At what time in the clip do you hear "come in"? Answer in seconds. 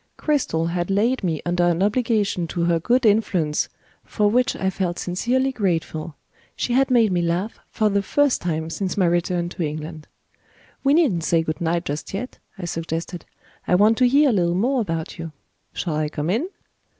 16.09-16.47